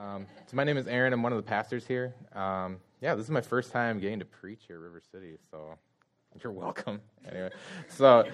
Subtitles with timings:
[0.00, 1.12] Um, so my name is Aaron.
[1.12, 2.14] I'm one of the pastors here.
[2.34, 5.76] Um, yeah, this is my first time getting to preach here at River City, so
[6.42, 7.00] you're welcome.
[7.30, 7.50] Anyway,
[7.86, 8.24] so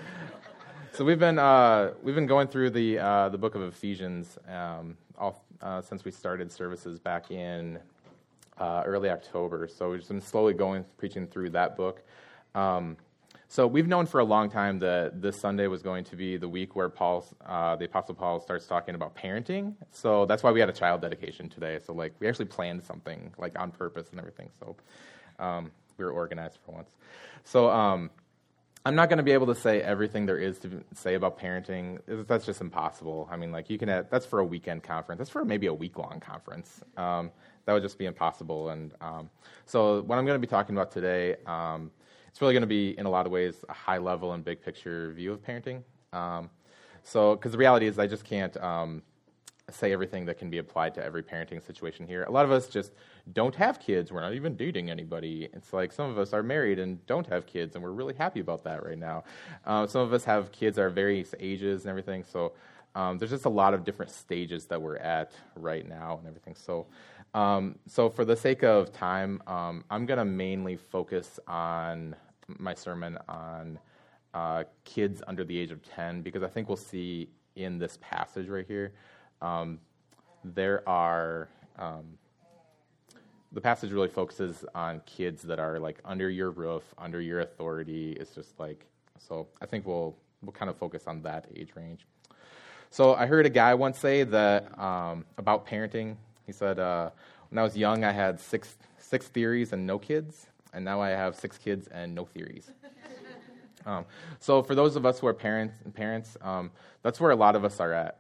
[0.92, 4.96] so we've been uh, we've been going through the uh, the book of Ephesians um,
[5.18, 7.80] all, uh, since we started services back in
[8.58, 9.66] uh, early October.
[9.66, 12.04] So we've been slowly going preaching through that book.
[12.54, 12.96] Um,
[13.48, 16.48] so we've known for a long time that this Sunday was going to be the
[16.48, 19.74] week where Paul, uh, the Apostle Paul, starts talking about parenting.
[19.92, 21.78] So that's why we had a child dedication today.
[21.84, 24.50] So like we actually planned something like on purpose and everything.
[24.58, 24.76] So
[25.38, 26.90] um, we were organized for once.
[27.44, 28.10] So um,
[28.84, 32.00] I'm not going to be able to say everything there is to say about parenting.
[32.26, 33.28] That's just impossible.
[33.30, 33.88] I mean, like you can.
[33.88, 35.18] Have, that's for a weekend conference.
[35.18, 36.82] That's for maybe a week long conference.
[36.96, 37.30] Um,
[37.64, 38.70] that would just be impossible.
[38.70, 39.30] And um,
[39.66, 41.90] so what I'm going to be talking about today um,
[42.36, 44.60] it's really going to be, in a lot of ways, a high level and big
[44.60, 45.82] picture view of parenting.
[46.12, 46.50] Um,
[47.02, 49.00] so, because the reality is, I just can't um,
[49.70, 52.24] say everything that can be applied to every parenting situation here.
[52.24, 52.92] A lot of us just
[53.32, 54.12] don't have kids.
[54.12, 55.48] We're not even dating anybody.
[55.54, 58.40] It's like some of us are married and don't have kids, and we're really happy
[58.40, 59.24] about that right now.
[59.64, 62.22] Uh, some of us have kids at various ages and everything.
[62.22, 62.52] So,
[62.94, 66.54] um, there's just a lot of different stages that we're at right now and everything.
[66.54, 66.86] So,
[67.32, 72.14] um, so for the sake of time, um, I'm going to mainly focus on
[72.58, 73.78] my sermon on
[74.34, 78.48] uh, kids under the age of 10 because I think we'll see in this passage
[78.48, 78.92] right here,
[79.40, 79.78] um,
[80.44, 82.04] there are, um,
[83.52, 88.12] the passage really focuses on kids that are like under your roof, under your authority.
[88.12, 88.84] It's just like,
[89.18, 92.06] so I think we'll, we'll kind of focus on that age range.
[92.90, 96.16] So I heard a guy once say that um, about parenting.
[96.46, 97.10] He said, uh,
[97.50, 101.08] when I was young, I had six, six theories and no kids and now I
[101.08, 102.70] have six kids and no theories.
[103.86, 104.04] um,
[104.38, 106.70] so for those of us who are parents, parents, um,
[107.02, 108.18] that's where a lot of us are at.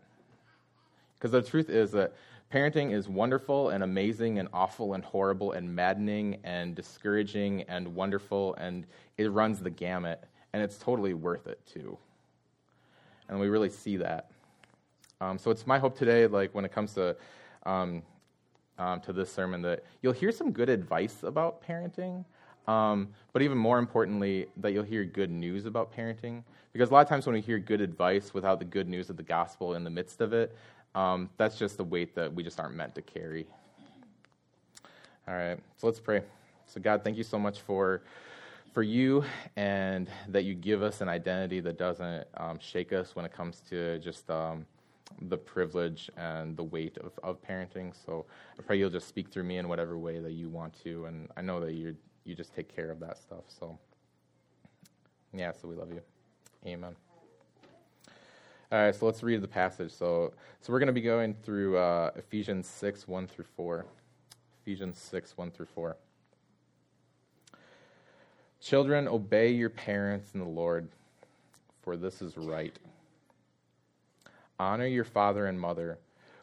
[1.14, 2.14] Because the truth is that
[2.50, 8.54] parenting is wonderful and amazing and awful and horrible and maddening and discouraging and wonderful
[8.54, 8.86] and
[9.18, 11.98] it runs the gamut and it's totally worth it too.
[13.28, 14.30] And we really see that.
[15.20, 17.16] Um, so it's my hope today, like when it comes to
[17.64, 18.02] um,
[18.78, 22.24] um, to this sermon, that you'll hear some good advice about parenting,
[22.66, 26.42] um, but even more importantly, that you'll hear good news about parenting.
[26.72, 29.16] Because a lot of times when we hear good advice without the good news of
[29.16, 30.54] the gospel in the midst of it,
[30.94, 33.46] um, that's just the weight that we just aren't meant to carry.
[35.28, 36.22] All right, so let's pray.
[36.66, 38.02] So, God, thank you so much for,
[38.74, 39.24] for you
[39.56, 43.60] and that you give us an identity that doesn't um, shake us when it comes
[43.70, 44.66] to just um,
[45.22, 47.92] the privilege and the weight of, of parenting.
[48.04, 48.26] So
[48.58, 51.06] I pray you'll just speak through me in whatever way that you want to.
[51.06, 51.94] And I know that you're
[52.26, 53.44] you just take care of that stuff.
[53.48, 53.78] So,
[55.32, 56.02] yeah, so we love you.
[56.66, 56.96] Amen.
[58.72, 59.92] All right, so let's read the passage.
[59.92, 63.86] So, so we're going to be going through uh, Ephesians 6, 1 through 4.
[64.62, 65.96] Ephesians 6, 1 through 4.
[68.60, 70.88] Children, obey your parents in the Lord,
[71.82, 72.76] for this is right.
[74.58, 75.98] Honor your father and mother,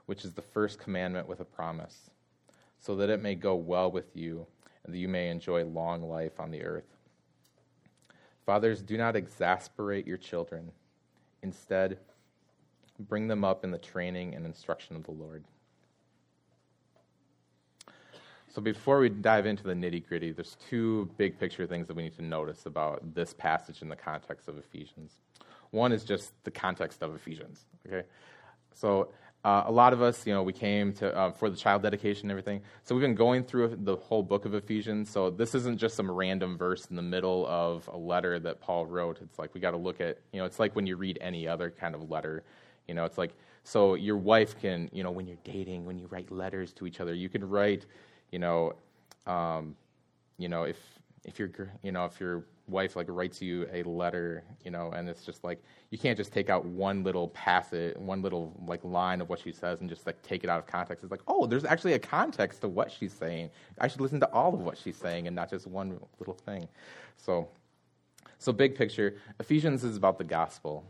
[0.05, 2.09] which is the first commandment with a promise,
[2.79, 4.47] so that it may go well with you
[4.85, 6.97] and that you may enjoy long life on the earth.
[8.45, 10.71] Fathers, do not exasperate your children.
[11.41, 11.97] Instead,
[12.99, 15.43] bring them up in the training and instruction of the Lord.
[18.53, 22.03] So, before we dive into the nitty gritty, there's two big picture things that we
[22.03, 25.13] need to notice about this passage in the context of Ephesians.
[25.71, 27.65] One is just the context of Ephesians.
[27.87, 28.05] Okay,
[28.75, 29.09] so
[29.43, 32.25] uh, a lot of us, you know, we came to uh, for the child dedication
[32.25, 32.61] and everything.
[32.83, 35.09] So we've been going through the whole book of Ephesians.
[35.09, 38.85] So this isn't just some random verse in the middle of a letter that Paul
[38.85, 39.19] wrote.
[39.21, 41.47] It's like we got to look at, you know, it's like when you read any
[41.47, 42.43] other kind of letter.
[42.87, 43.31] You know, it's like
[43.63, 47.01] so your wife can, you know, when you're dating, when you write letters to each
[47.01, 47.85] other, you can write,
[48.31, 48.73] you know,
[49.27, 49.75] um,
[50.37, 50.77] you know, if
[51.25, 51.49] if you're,
[51.81, 55.43] you know, if your wife like writes you a letter, you know, and it's just
[55.43, 59.39] like you can't just take out one little passage, one little like line of what
[59.39, 61.03] she says and just like take it out of context.
[61.03, 63.49] It's like, oh, there's actually a context to what she's saying.
[63.79, 66.67] I should listen to all of what she's saying and not just one little thing.
[67.17, 67.49] So,
[68.39, 70.85] so big picture, Ephesians is about the gospel.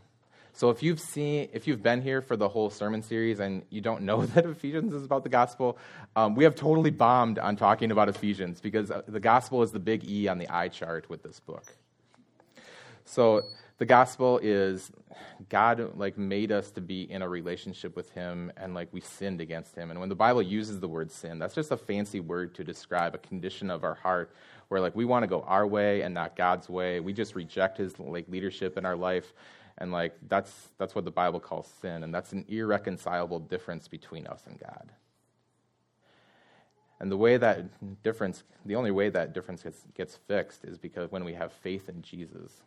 [0.56, 3.80] So if you've seen, if you've been here for the whole sermon series and you
[3.80, 5.76] don't know that Ephesians is about the gospel,
[6.14, 9.80] um, we have totally bombed on talking about Ephesians because uh, the gospel is the
[9.80, 11.74] big E on the eye chart with this book.
[13.04, 13.42] So
[13.78, 14.92] the gospel is
[15.48, 19.40] God like made us to be in a relationship with Him, and like we sinned
[19.40, 19.90] against Him.
[19.90, 23.16] And when the Bible uses the word sin, that's just a fancy word to describe
[23.16, 24.32] a condition of our heart
[24.68, 27.00] where like we want to go our way and not God's way.
[27.00, 29.34] We just reject His like leadership in our life
[29.78, 34.26] and like that's that's what the bible calls sin and that's an irreconcilable difference between
[34.26, 34.90] us and god
[37.00, 41.10] And the way that difference, the only way that difference gets, gets fixed is because
[41.10, 42.62] when we have faith in Jesus.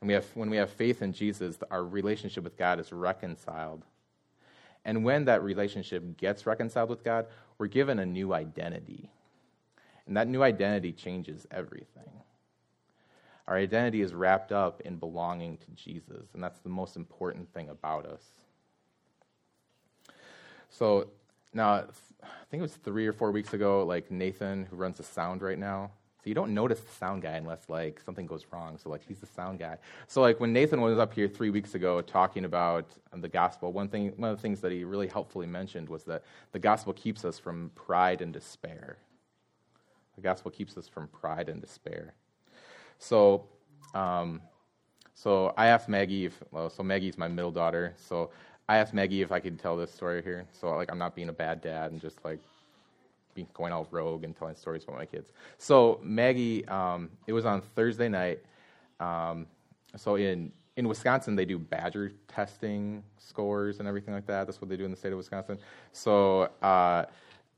[0.00, 3.84] And we have, when we have faith in Jesus, our relationship with God is reconciled.
[4.84, 7.26] And when that relationship gets reconciled with God,
[7.58, 9.10] we're given a new identity.
[10.06, 12.23] And that new identity changes everything.
[13.46, 17.68] Our identity is wrapped up in belonging to Jesus, and that's the most important thing
[17.68, 18.22] about us.
[20.70, 21.08] So
[21.52, 25.04] now, I think it was three or four weeks ago, like Nathan, who runs the
[25.04, 25.90] sound right now.
[26.24, 28.78] So you don't notice the sound guy unless like something goes wrong.
[28.78, 29.76] So like he's the sound guy.
[30.06, 33.88] So like when Nathan was up here three weeks ago talking about the gospel, one
[33.88, 37.26] thing, one of the things that he really helpfully mentioned was that the gospel keeps
[37.26, 38.96] us from pride and despair.
[40.16, 42.14] The gospel keeps us from pride and despair.
[42.98, 43.46] So,
[43.94, 44.40] um,
[45.14, 47.94] so I asked Maggie if, well, so Maggie's my middle daughter.
[47.96, 48.30] So
[48.68, 50.46] I asked Maggie if I could tell this story here.
[50.52, 52.40] So like I'm not being a bad dad and just like
[53.34, 55.30] being going all rogue and telling stories about my kids.
[55.58, 58.40] So Maggie, um, it was on Thursday night.
[59.00, 59.46] Um,
[59.96, 64.46] so in in Wisconsin, they do badger testing scores and everything like that.
[64.46, 65.58] That's what they do in the state of Wisconsin.
[65.92, 67.04] So uh,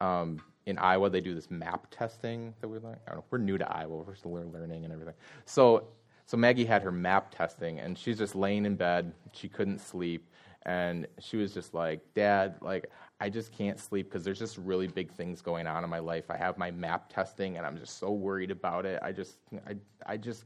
[0.00, 2.96] um, in Iowa, they do this map testing that we learn.
[3.06, 3.24] I don't know.
[3.30, 4.02] We're new to Iowa.
[4.06, 5.14] We're still learning and everything.
[5.44, 5.88] So
[6.28, 9.12] so Maggie had her map testing, and she's just laying in bed.
[9.32, 10.28] She couldn't sleep
[10.66, 12.90] and she was just like, Dad, like,
[13.20, 16.24] I just can't sleep because there's just really big things going on in my life.
[16.28, 18.98] I have my map testing, and I'm just so worried about it.
[19.00, 20.44] I just, I, I just,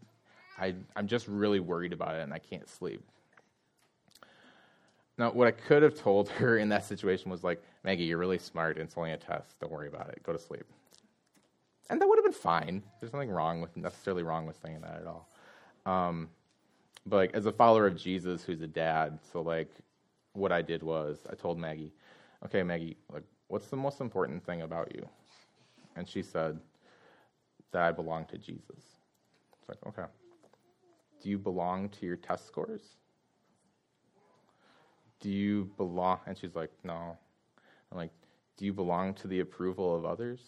[0.59, 3.03] I, I'm just really worried about it, and I can't sleep.
[5.17, 8.39] Now, what I could have told her in that situation was like, Maggie, you're really
[8.39, 8.79] smart.
[8.79, 9.59] It's only a test.
[9.61, 10.23] Don't worry about it.
[10.23, 10.65] Go to sleep.
[11.89, 12.83] And that would have been fine.
[13.01, 15.29] There's nothing wrong with necessarily wrong with saying that at all.
[15.87, 16.29] Um,
[17.07, 19.71] but like, as a follower of Jesus, who's a dad, so like
[20.33, 21.93] what I did was I told Maggie,
[22.45, 25.09] okay, Maggie, like, what's the most important thing about you?
[25.97, 26.61] And she said
[27.73, 28.97] that I belong to Jesus.
[29.59, 30.09] It's like, okay.
[31.23, 32.97] Do you belong to your test scores?
[35.21, 36.21] Do you belong?
[36.27, 37.19] And she's like, no.
[37.91, 38.11] I'm like,
[38.57, 40.41] do you belong to the approval of others?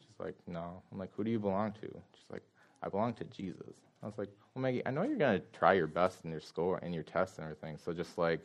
[0.00, 0.82] She's like, no.
[0.92, 1.88] I'm like, who do you belong to?
[2.14, 2.42] She's like,
[2.82, 3.80] I belong to Jesus.
[4.02, 6.40] I was like, well, Maggie, I know you're going to try your best in your
[6.40, 7.78] score and your tests and everything.
[7.82, 8.40] So just like,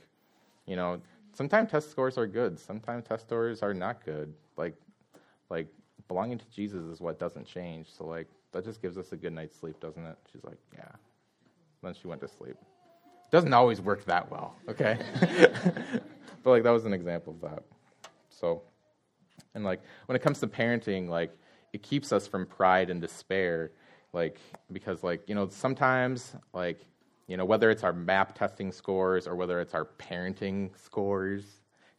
[0.66, 1.02] you know,
[1.34, 2.60] sometimes test scores are good.
[2.60, 4.34] Sometimes test scores are not good.
[4.56, 4.76] Like,
[5.50, 5.68] like
[6.08, 7.88] belonging to Jesus is what doesn't change.
[7.96, 10.18] So like that just gives us a good night's sleep, doesn't it?
[10.32, 10.92] She's like, yeah.
[11.84, 12.56] Then she went to sleep.
[13.32, 14.98] Doesn't always work that well, okay?
[16.44, 17.64] but like that was an example of that.
[18.40, 18.62] So,
[19.54, 21.32] and like when it comes to parenting, like
[21.74, 23.72] it keeps us from pride and despair,
[24.14, 24.40] like
[24.72, 26.86] because like you know sometimes like
[27.30, 31.44] you know, whether it's our map testing scores or whether it's our parenting scores.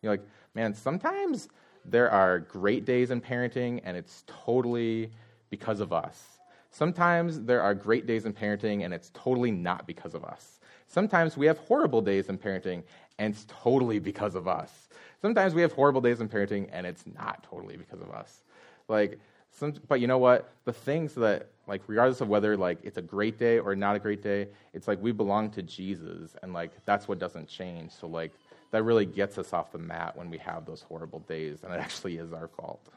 [0.02, 1.48] You're like, man, sometimes
[1.84, 5.12] there are great days in parenting and it's totally
[5.48, 6.40] because of us.
[6.72, 10.58] Sometimes there are great days in parenting and it's totally not because of us.
[10.88, 12.82] Sometimes we have horrible days in parenting
[13.20, 14.88] and it's totally because of us.
[15.22, 18.42] Sometimes we have horrible days in parenting and it's not totally because of us.
[18.88, 19.18] Like,
[19.52, 20.52] some, but you know what?
[20.64, 23.98] The things that, like, regardless of whether, like, it's a great day or not a
[23.98, 27.90] great day, it's like we belong to Jesus, and, like, that's what doesn't change.
[27.92, 28.32] So, like,
[28.70, 31.80] that really gets us off the mat when we have those horrible days, and it
[31.80, 32.88] actually is our fault.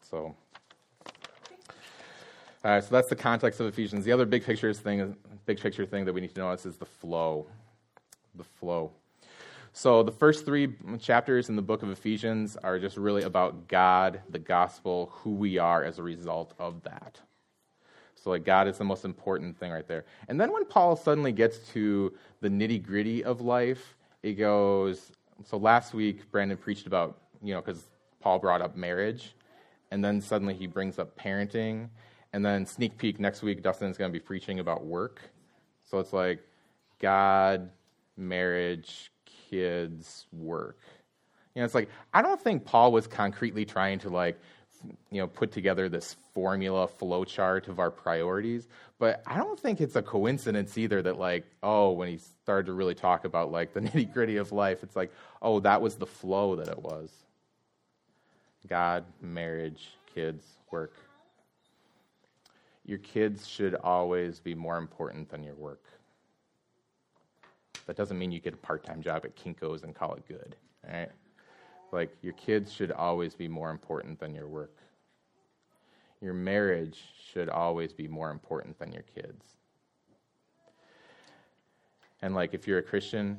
[0.00, 0.34] So,
[2.64, 4.04] all right, so that's the context of Ephesians.
[4.04, 6.86] The other big picture thing, big picture thing that we need to notice is the
[6.86, 7.46] flow.
[8.34, 8.92] The flow.
[9.72, 14.20] So the first three chapters in the book of Ephesians are just really about God,
[14.30, 17.20] the gospel, who we are as a result of that.
[18.16, 20.04] So like God is the most important thing right there.
[20.28, 25.12] And then when Paul suddenly gets to the nitty gritty of life, it goes.
[25.44, 27.84] So last week Brandon preached about you know because
[28.20, 29.34] Paul brought up marriage,
[29.92, 31.88] and then suddenly he brings up parenting,
[32.32, 35.20] and then sneak peek next week Dustin's going to be preaching about work.
[35.84, 36.40] So it's like
[36.98, 37.70] God,
[38.16, 39.12] marriage,
[39.48, 40.78] kids work.
[41.54, 44.38] You know, it's like I don't think Paul was concretely trying to like
[45.10, 48.68] you know put together this formula flow chart of our priorities
[49.00, 52.72] but i don't think it's a coincidence either that like oh when he started to
[52.74, 55.12] really talk about like the nitty gritty of life it's like
[55.42, 57.10] oh that was the flow that it was.
[58.66, 60.94] God marriage kids work.
[62.84, 65.84] Your kids should always be more important than your work
[67.88, 70.54] that doesn't mean you get a part time job at Kinko's and call it good.
[70.88, 71.10] Right?
[71.90, 74.76] Like, your kids should always be more important than your work.
[76.20, 77.00] Your marriage
[77.32, 79.56] should always be more important than your kids.
[82.22, 83.38] And, like, if you're a Christian,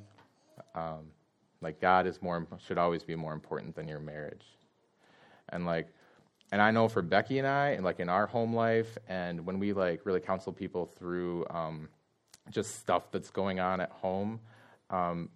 [0.76, 1.06] um,
[1.62, 4.46] like, God is more, should always be more important than your marriage.
[5.50, 5.88] And like,
[6.52, 9.60] and I know for Becky and I, and like in our home life, and when
[9.60, 11.90] we like really counsel people through um,
[12.50, 14.40] just stuff that's going on at home,
[14.90, 15.30] um,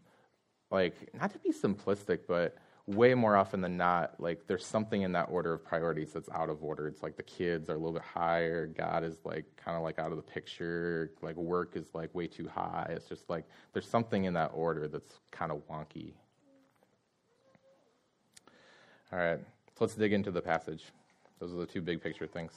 [0.71, 5.13] like not to be simplistic, but way more often than not, like there's something in
[5.13, 6.87] that order of priorities that's out of order.
[6.87, 9.99] It's like the kids are a little bit higher, God is like kind of like
[9.99, 12.87] out of the picture, like work is like way too high.
[12.89, 16.13] It's just like there's something in that order that's kind of wonky.
[19.11, 20.85] All right, so let's dig into the passage.
[21.39, 22.53] Those are the two big picture things.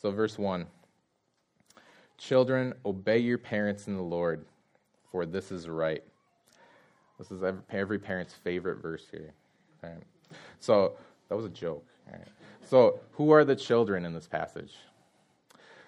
[0.00, 0.66] So, verse 1
[2.18, 4.44] Children, obey your parents in the Lord,
[5.10, 6.02] for this is right.
[7.18, 9.32] This is every parent's favorite verse here.
[9.82, 10.02] Right.
[10.60, 10.96] So,
[11.28, 11.86] that was a joke.
[12.10, 12.26] Right.
[12.64, 14.74] So, who are the children in this passage?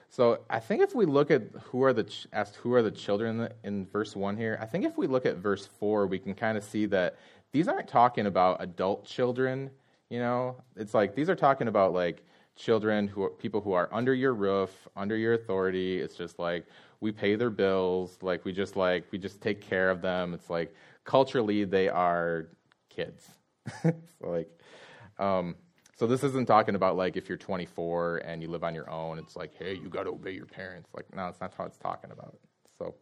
[0.09, 2.91] So, I think if we look at who are the ch- asked who are the
[2.91, 6.35] children in, verse one here, I think if we look at verse four, we can
[6.35, 7.17] kind of see that
[7.53, 9.71] these aren't talking about adult children.
[10.09, 12.25] You know, it's like these are talking about like
[12.57, 16.00] children who are people who are under your roof, under your authority.
[16.00, 16.66] It's just like
[17.00, 20.35] we pay their bills, like we just like we just take care of them.
[20.35, 22.49] It's like culturally they are
[22.88, 23.28] kids.
[23.83, 23.92] so
[24.23, 24.49] like
[25.19, 25.54] um,
[26.00, 29.19] so this isn't talking about like if you're 24 and you live on your own,
[29.19, 30.88] it's like, hey, you got to obey your parents.
[30.95, 32.38] Like, no, it's not what it's talking about.
[32.78, 32.95] So,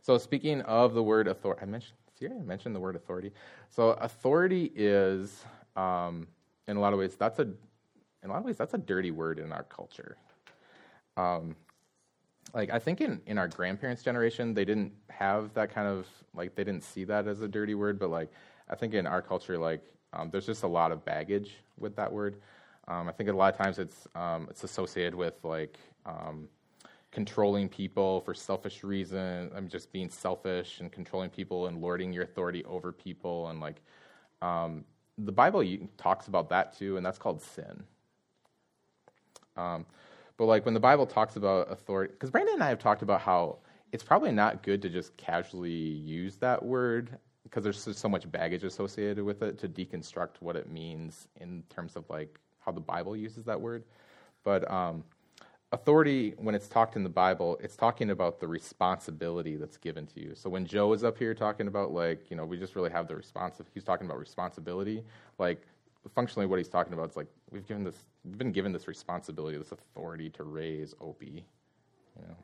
[0.00, 3.32] so speaking of the word authority, I mentioned, see, I mentioned the word authority.
[3.70, 5.44] So authority is,
[5.74, 6.28] um,
[6.68, 7.48] in a lot of ways, that's a
[8.22, 10.16] in a lot of ways, that's a dirty word in our culture.
[11.16, 11.56] Um,
[12.54, 16.54] like I think in, in our grandparents' generation, they didn't have that kind of like
[16.54, 18.30] they didn't see that as a dirty word, but like
[18.68, 22.12] I think in our culture, like um, there's just a lot of baggage with that
[22.12, 22.36] word.
[22.88, 26.48] Um, I think a lot of times it's um, it's associated with like um,
[27.12, 29.52] controlling people for selfish reasons.
[29.54, 33.80] I'm just being selfish and controlling people and lording your authority over people, and like
[34.42, 34.84] um,
[35.18, 35.64] the Bible
[35.96, 37.84] talks about that too, and that's called sin.
[39.60, 39.86] Um,
[40.36, 43.20] but like when the Bible talks about authority, because Brandon and I have talked about
[43.20, 43.58] how
[43.92, 48.64] it's probably not good to just casually use that word because there's so much baggage
[48.64, 53.16] associated with it to deconstruct what it means in terms of like how the Bible
[53.16, 53.84] uses that word.
[54.44, 55.04] But um,
[55.72, 60.20] authority, when it's talked in the Bible, it's talking about the responsibility that's given to
[60.20, 60.34] you.
[60.34, 63.08] So when Joe is up here talking about like, you know, we just really have
[63.08, 63.66] the responsive.
[63.74, 65.02] He's talking about responsibility.
[65.38, 65.66] Like
[66.14, 69.56] functionally what he's talking about is like we've given this we've been given this responsibility,
[69.58, 71.44] this authority to raise Opie.
[72.16, 72.36] You know.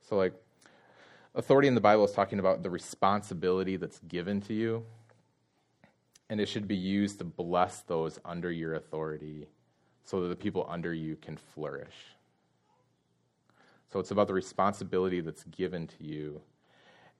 [0.00, 0.34] So like
[1.34, 4.84] authority in the Bible is talking about the responsibility that's given to you.
[6.30, 9.48] And it should be used to bless those under your authority
[10.04, 11.94] so that the people under you can flourish.
[13.92, 16.40] So it's about the responsibility that's given to you.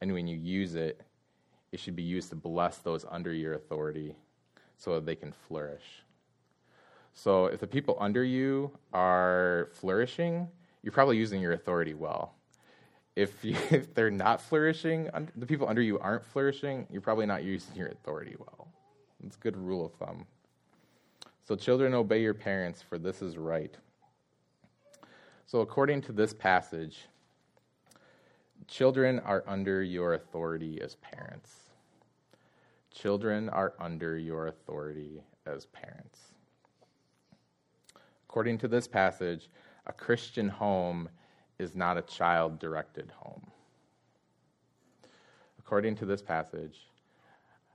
[0.00, 1.02] And when you use it,
[1.70, 4.14] it should be used to bless those under your authority
[4.78, 6.02] so that they can flourish.
[7.14, 10.48] So if the people under you are flourishing,
[10.82, 12.34] you're probably using your authority well.
[13.14, 17.44] If, you, if they're not flourishing, the people under you aren't flourishing, you're probably not
[17.44, 18.68] using your authority well.
[19.24, 20.26] It's a good rule of thumb.
[21.44, 23.74] So, children, obey your parents, for this is right.
[25.46, 27.06] So, according to this passage,
[28.68, 31.50] children are under your authority as parents.
[32.92, 36.31] Children are under your authority as parents.
[38.32, 39.50] According to this passage,
[39.86, 41.10] a Christian home
[41.58, 43.46] is not a child directed home.
[45.58, 46.88] According to this passage,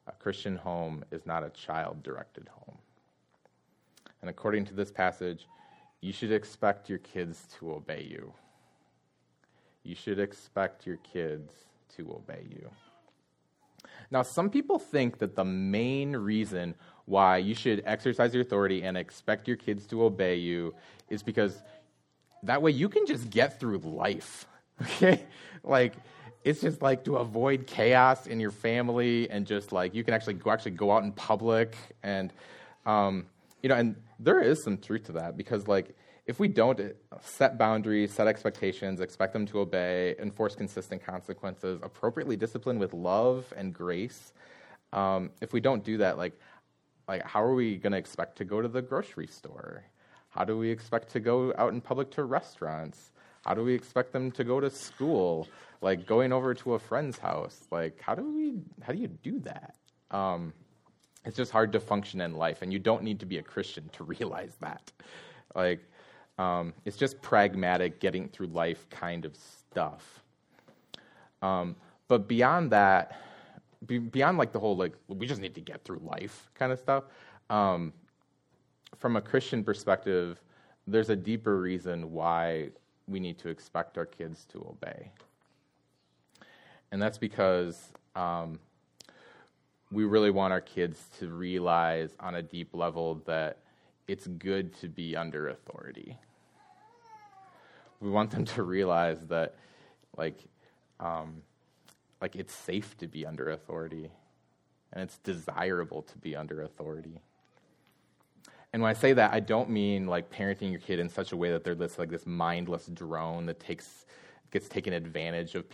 [0.08, 2.80] a Christian home is not a child directed home.
[4.22, 5.48] And according to this passage,
[6.02, 8.34] you should expect your kids to obey you.
[9.84, 11.54] You should expect your kids
[11.98, 12.72] to obey you.
[14.10, 16.74] Now, some people think that the main reason
[17.08, 20.76] why you should exercise your authority and expect your kids to obey you
[21.10, 21.64] is because
[22.44, 24.46] that way you can just get through life.
[24.80, 25.26] Okay?
[25.64, 25.96] Like,
[26.44, 30.36] it's just like to avoid chaos in your family and just like you can actually
[30.36, 32.32] go actually go out in public and
[32.86, 33.26] um,
[33.64, 35.96] you know and there is some truth to that because like
[36.28, 36.80] if we don't
[37.22, 43.52] set boundaries, set expectations, expect them to obey, enforce consistent consequences, appropriately discipline with love
[43.56, 44.34] and grace,
[44.94, 46.38] um, if we don't do that, like,
[47.08, 49.84] like how are we going to expect to go to the grocery store?
[50.30, 53.12] How do we expect to go out in public to restaurants?
[53.46, 55.48] How do we expect them to go to school?
[55.82, 57.68] Like going over to a friend's house?
[57.72, 58.60] Like how do we?
[58.82, 59.76] How do you do that?
[60.12, 60.54] Um,
[61.26, 63.90] it's just hard to function in life, and you don't need to be a Christian
[63.94, 64.92] to realize that.
[65.56, 65.82] Like
[66.38, 70.24] um, it's just pragmatic, getting through life kind of stuff.
[71.42, 71.76] Um,
[72.08, 73.20] but beyond that,
[73.86, 77.06] beyond like the whole like we just need to get through life kind of stuff.
[77.50, 77.94] Um,
[78.98, 80.42] from a Christian perspective,
[80.88, 82.70] there's a deeper reason why
[83.08, 85.12] we need to expect our kids to obey,
[86.92, 88.60] and that's because um,
[89.92, 93.60] we really want our kids to realize on a deep level that
[94.08, 96.18] it's good to be under authority.
[98.00, 99.56] We want them to realize that,
[100.18, 100.40] like,
[101.00, 101.42] um,
[102.22, 104.12] like it's safe to be under authority,
[104.94, 107.22] and it's desirable to be under authority.
[108.74, 111.38] And when I say that, I don't mean like parenting your kid in such a
[111.38, 114.06] way that they're this like this mindless drone that takes
[114.52, 115.66] gets taken advantage of,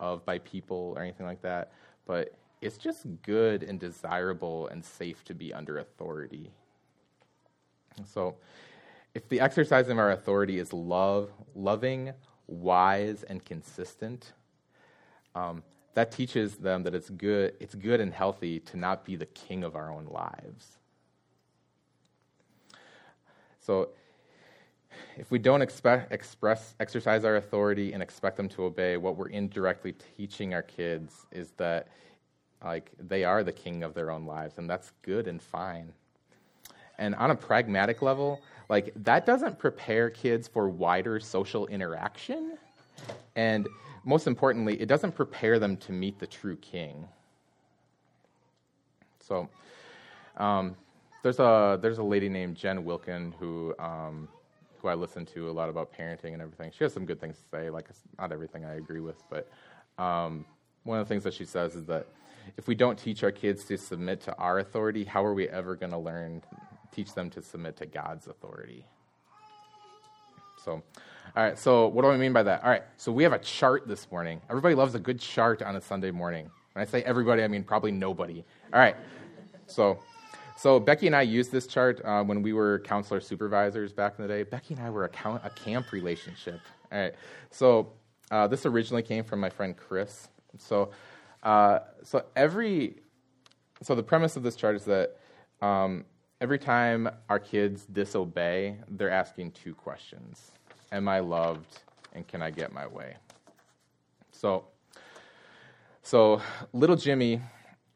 [0.00, 1.72] of by people or anything like that.
[2.06, 6.50] But it's just good and desirable and safe to be under authority.
[8.06, 8.36] So,
[9.14, 12.12] if the exercise of our authority is love, loving,
[12.46, 14.32] wise, and consistent,
[15.34, 15.62] um,
[15.94, 19.62] that teaches them that it's good, it's good and healthy to not be the king
[19.62, 20.78] of our own lives.
[23.60, 23.90] So,
[25.16, 29.28] if we don't expect, express, exercise our authority and expect them to obey, what we're
[29.28, 31.88] indirectly teaching our kids is that
[32.64, 35.92] like they are the king of their own lives, and that's good and fine.
[36.98, 42.56] And on a pragmatic level, like that doesn't prepare kids for wider social interaction.
[43.34, 43.68] And
[44.04, 47.08] most importantly, it doesn't prepare them to meet the true king.
[49.20, 49.48] So,
[50.36, 50.76] um,
[51.22, 54.28] there's a there's a lady named Jen Wilkin who um,
[54.78, 56.72] who I listen to a lot about parenting and everything.
[56.76, 57.70] She has some good things to say.
[57.70, 59.48] Like not everything I agree with, but
[60.02, 60.44] um,
[60.82, 62.08] one of the things that she says is that
[62.56, 65.76] if we don't teach our kids to submit to our authority, how are we ever
[65.76, 66.42] going to learn
[66.90, 68.84] teach them to submit to God's authority?
[70.64, 70.82] So, all
[71.42, 71.58] right.
[71.58, 72.62] So, what do I mean by that?
[72.62, 72.84] All right.
[72.96, 74.40] So, we have a chart this morning.
[74.48, 76.50] Everybody loves a good chart on a Sunday morning.
[76.72, 78.44] When I say everybody, I mean probably nobody.
[78.72, 78.96] All right.
[79.66, 79.98] So,
[80.56, 84.26] so Becky and I used this chart uh, when we were counselor supervisors back in
[84.26, 84.42] the day.
[84.42, 86.60] Becky and I were a, count, a camp relationship.
[86.90, 87.14] All right.
[87.50, 87.92] So
[88.30, 90.28] uh, this originally came from my friend Chris.
[90.58, 90.90] So,
[91.42, 92.96] uh, so every,
[93.82, 95.18] so the premise of this chart is that
[95.60, 96.04] um,
[96.42, 100.52] every time our kids disobey, they're asking two questions:
[100.90, 101.80] Am I loved,
[102.12, 103.16] and can I get my way?
[104.32, 104.64] So,
[106.02, 107.40] so little Jimmy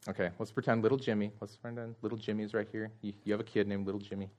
[0.08, 1.32] Okay, let's pretend little Jimmy.
[1.40, 2.92] Let's pretend little Jimmy's right here.
[3.02, 4.30] You, you have a kid named little Jimmy.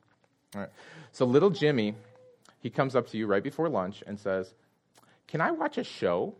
[0.55, 0.69] All right.
[1.11, 1.93] So little Jimmy,
[2.61, 4.53] he comes up to you right before lunch and says,
[5.27, 6.35] "Can I watch a show?"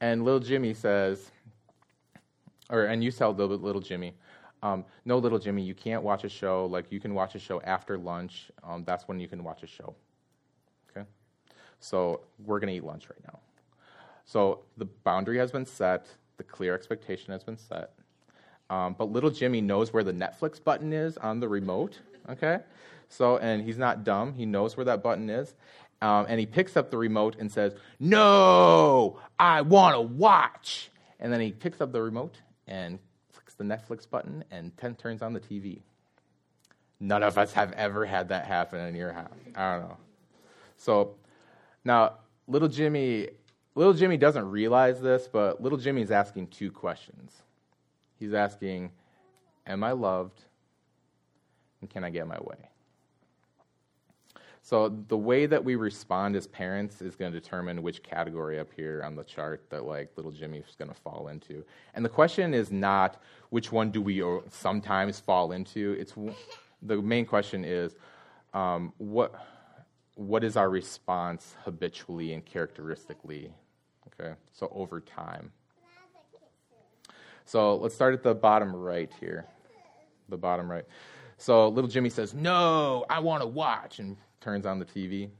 [0.00, 1.32] And little Jimmy says,
[2.70, 4.14] or and you tell little, little Jimmy,
[4.64, 6.66] um, "No, little Jimmy, you can't watch a show.
[6.66, 8.50] Like you can watch a show after lunch.
[8.64, 9.94] Um, that's when you can watch a show."
[10.90, 11.06] Okay.
[11.78, 13.38] So we're gonna eat lunch right now.
[14.24, 17.92] So the boundary has been set the clear expectation has been set.
[18.70, 22.60] Um, but little Jimmy knows where the Netflix button is on the remote, okay?
[23.08, 24.34] So, and he's not dumb.
[24.34, 25.54] He knows where that button is.
[26.02, 30.90] Um, and he picks up the remote and says, No, I want to watch.
[31.20, 32.98] And then he picks up the remote and
[33.56, 35.80] the Netflix button and ten, turns on the TV.
[37.00, 39.30] None of us have ever had that happen in your house.
[39.54, 39.96] I don't know.
[40.76, 41.14] So
[41.84, 42.14] now,
[42.46, 43.28] little Jimmy
[43.74, 47.42] Little Jimmy doesn't realize this, but little Jimmy is asking two questions.
[48.18, 48.92] He's asking,
[49.66, 50.40] Am I loved?
[51.80, 52.68] And can I get my way?
[54.66, 58.72] So, the way that we respond as parents is going to determine which category up
[58.72, 61.62] here on the chart that like little Jimmy is going to fall into.
[61.92, 65.92] And the question is not which one do we sometimes fall into.
[65.98, 66.14] It's
[66.80, 67.94] the main question is
[68.54, 69.34] um, what
[70.14, 73.52] what is our response habitually and characteristically
[74.20, 75.50] Okay, so over time.
[77.44, 79.46] So let's start at the bottom right here.
[80.28, 80.84] The bottom right.
[81.36, 85.30] So little Jimmy says, No, I want to watch, and turns on the TV.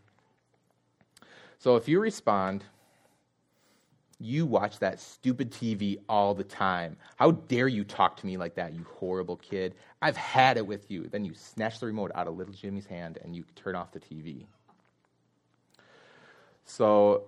[1.58, 2.64] So if you respond,
[4.18, 6.96] you watch that stupid TV all the time.
[7.16, 9.74] How dare you talk to me like that, you horrible kid?
[10.00, 11.08] I've had it with you.
[11.08, 14.00] Then you snatch the remote out of little Jimmy's hand and you turn off the
[14.00, 14.46] TV.
[16.64, 17.24] So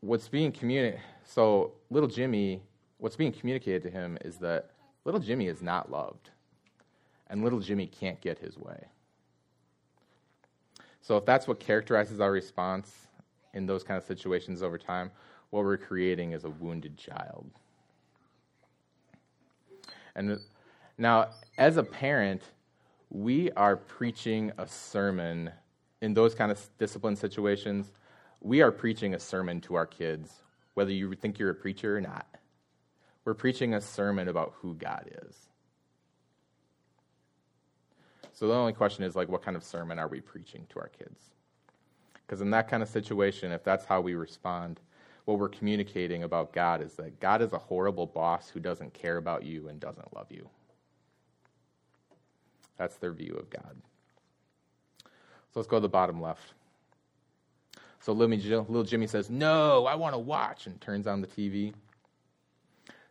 [0.00, 2.60] what's being communicated, so little Jimmy,
[2.98, 4.70] what's being communicated to him is that
[5.04, 6.30] little Jimmy is not loved,
[7.28, 8.84] and little Jimmy can't get his way.
[11.06, 13.06] So if that's what characterizes our response
[13.54, 15.12] in those kind of situations over time,
[15.50, 17.48] what we're creating is a wounded child.
[20.16, 20.40] And
[20.98, 22.42] now, as a parent,
[23.08, 25.52] we are preaching a sermon
[26.02, 27.92] in those kind of discipline situations
[28.40, 30.32] we are preaching a sermon to our kids,
[30.74, 32.26] whether you think you're a preacher or not.
[33.24, 35.45] we're preaching a sermon about who God is.
[38.36, 40.88] So the only question is like what kind of sermon are we preaching to our
[40.88, 41.30] kids?
[42.12, 44.78] Because in that kind of situation, if that's how we respond,
[45.24, 49.16] what we're communicating about God is that God is a horrible boss who doesn't care
[49.16, 50.46] about you and doesn't love you.
[52.76, 53.74] That's their view of God.
[55.02, 56.52] So let's go to the bottom left.
[58.00, 61.72] So little Jimmy says, No, I want to watch, and turns on the TV.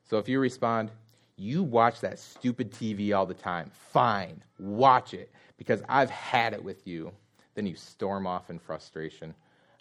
[0.07, 0.91] So if you respond,
[1.37, 3.69] You watch that stupid TV all the time.
[3.91, 7.11] Fine, watch it, because I've had it with you.
[7.55, 9.33] Then you storm off in frustration,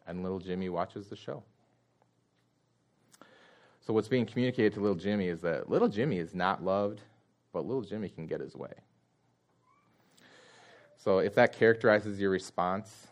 [0.06, 1.42] and little Jimmy watches the show.
[3.86, 7.02] So, what's being communicated to little Jimmy is that little Jimmy is not loved,
[7.52, 8.72] but little Jimmy can get his way.
[10.96, 13.08] So, if that characterizes your response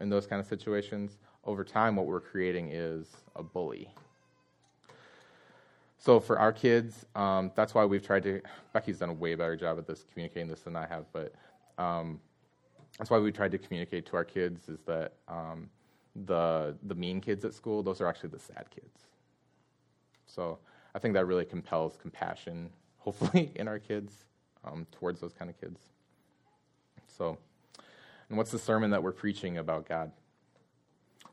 [0.00, 3.88] in those kind of situations, over time, what we're creating is a bully.
[6.00, 8.40] So, for our kids, um, that's why we've tried to.
[8.72, 11.34] Becky's done a way better job at this, communicating this than I have, but
[11.76, 12.18] um,
[12.96, 15.68] that's why we tried to communicate to our kids is that um,
[16.24, 19.08] the the mean kids at school, those are actually the sad kids.
[20.24, 20.58] So
[20.94, 24.24] I think that really compels compassion, hopefully, in our kids
[24.64, 25.80] um, towards those kind of kids.
[27.08, 27.36] So,
[28.30, 30.12] and what's the sermon that we're preaching about God?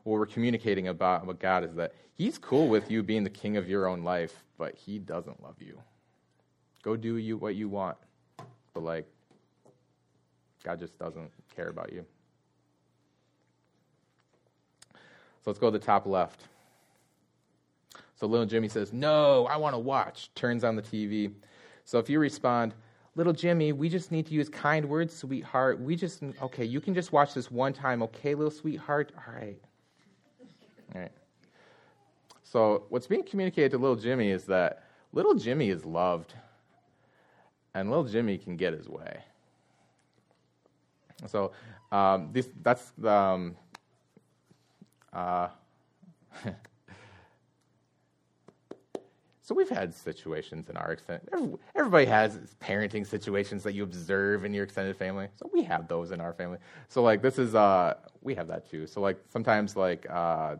[0.04, 3.56] What we're communicating about, about God is that He's cool with you being the king
[3.56, 5.78] of your own life, but He doesn't love you.
[6.82, 7.96] Go do you what you want,
[8.74, 9.06] but like,
[10.64, 12.04] God just doesn't care about you.
[14.92, 16.42] So let's go to the top left.
[18.16, 20.30] So little Jimmy says, No, I want to watch.
[20.34, 21.32] Turns on the TV.
[21.84, 22.74] So if you respond,
[23.18, 25.80] Little Jimmy, we just need to use kind words, sweetheart.
[25.80, 29.10] We just, okay, you can just watch this one time, okay, little sweetheart?
[29.16, 29.58] All right.
[30.94, 31.12] All right.
[32.42, 36.34] So what's being communicated to little Jimmy is that little Jimmy is loved,
[37.74, 39.22] and little Jimmy can get his way.
[41.26, 41.52] So
[41.92, 43.12] um, this, that's the.
[43.12, 43.56] Um,
[45.12, 45.48] uh,
[49.48, 51.26] So we've had situations in our extended.
[51.74, 55.28] Everybody has parenting situations that you observe in your extended family.
[55.36, 56.58] So we have those in our family.
[56.90, 58.86] So like this is uh we have that too.
[58.86, 60.56] So like sometimes like uh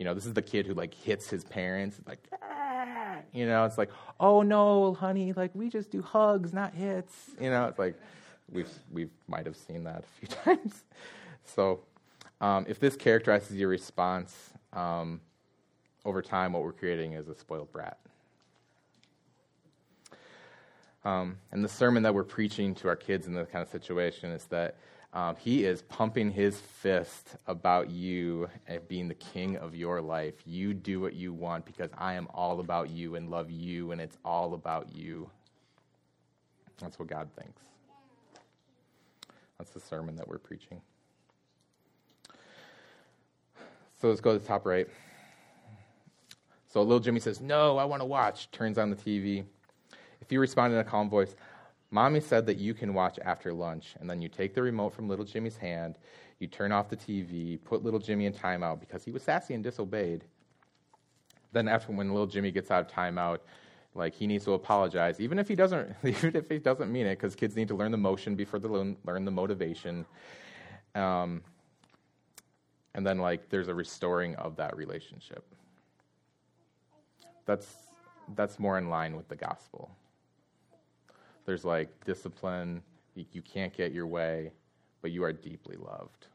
[0.00, 3.18] you know this is the kid who like hits his parents like ah!
[3.32, 7.50] you know it's like oh no honey like we just do hugs not hits you
[7.50, 7.94] know it's like
[8.52, 10.84] we've we might have seen that a few times.
[11.44, 11.80] So
[12.40, 15.20] um, if this characterizes your response um,
[16.04, 17.98] over time, what we're creating is a spoiled brat.
[21.04, 24.30] Um, and the sermon that we're preaching to our kids in this kind of situation
[24.30, 24.76] is that
[25.12, 30.34] um, he is pumping his fist about you and being the king of your life.
[30.46, 34.00] You do what you want because I am all about you and love you, and
[34.00, 35.28] it's all about you.
[36.78, 37.62] That's what God thinks.
[39.58, 40.80] That's the sermon that we're preaching.
[44.00, 44.88] So let's go to the top right.
[46.68, 48.50] So little Jimmy says, No, I want to watch.
[48.52, 49.44] Turns on the TV.
[50.20, 51.34] If you respond in a calm voice,
[51.90, 55.08] Mommy said that you can watch after lunch, and then you take the remote from
[55.08, 55.98] little Jimmy's hand,
[56.38, 59.64] you turn off the TV, put little Jimmy in timeout because he was sassy and
[59.64, 60.24] disobeyed.
[61.52, 63.38] Then after when little Jimmy gets out of timeout,
[63.94, 67.16] like he needs to apologize, even if he doesn't, even if he doesn't mean it,
[67.16, 70.06] because kids need to learn the motion before they learn, learn the motivation.
[70.94, 71.42] Um,
[72.94, 75.44] and then like there's a restoring of that relationship.
[77.46, 77.66] That's
[78.36, 79.90] that's more in line with the gospel.
[81.46, 82.82] There's like discipline,
[83.14, 84.52] you, can't get your way,
[85.02, 86.26] but you are deeply loved.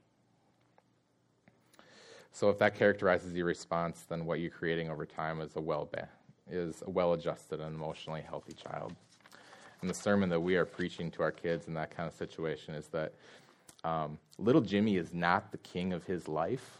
[2.31, 5.89] So if that characterizes your response, then what you're creating over time is a well
[6.51, 8.93] is a well-adjusted and emotionally healthy child.
[9.81, 12.75] And the sermon that we are preaching to our kids in that kind of situation
[12.75, 13.13] is that
[13.83, 16.79] um, little Jimmy is not the king of his life,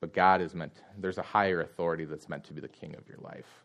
[0.00, 0.74] but God is meant.
[0.98, 3.64] There's a higher authority that's meant to be the king of your life.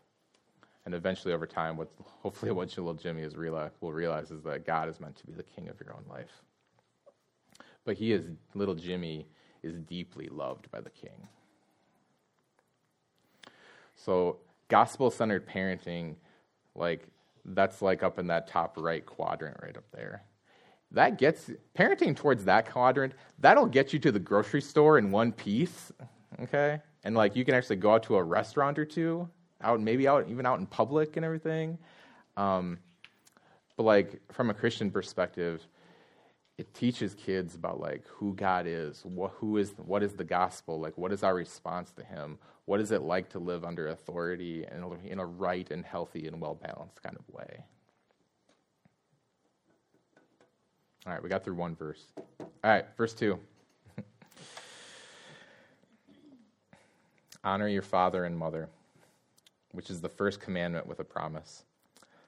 [0.84, 4.66] And eventually, over time, what hopefully what little Jimmy is realize, will realize is that
[4.66, 6.42] God is meant to be the king of your own life.
[7.84, 9.26] But he is little Jimmy
[9.62, 11.28] is deeply loved by the king.
[13.94, 16.16] So gospel-centered parenting,
[16.74, 17.06] like
[17.44, 20.24] that's like up in that top right quadrant right up there.
[20.90, 25.32] That gets parenting towards that quadrant, that'll get you to the grocery store in one
[25.32, 25.92] piece,
[26.42, 26.80] okay?
[27.04, 29.28] And like you can actually go out to a restaurant or two
[29.62, 31.78] out maybe out even out in public and everything.
[32.36, 32.78] Um,
[33.76, 35.66] but like from a Christian perspective,
[36.58, 40.78] it teaches kids about like who God is, what, who is, what is the gospel,
[40.78, 44.64] like what is our response to Him, what is it like to live under authority
[44.64, 47.64] and in a right and healthy and well balanced kind of way.
[51.04, 52.04] All right, we got through one verse.
[52.18, 53.40] All right, verse two.
[57.44, 58.68] Honor your father and mother,
[59.72, 61.64] which is the first commandment with a promise,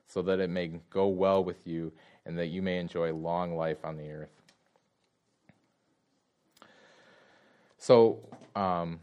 [0.06, 1.92] so that it may go well with you
[2.26, 4.42] and that you may enjoy long life on the earth.
[7.78, 8.18] So,
[8.56, 9.00] um,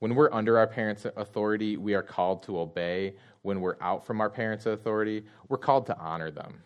[0.00, 3.14] when we're under our parents' authority, we are called to obey.
[3.42, 6.62] When we're out from our parents' authority, we're called to honor them.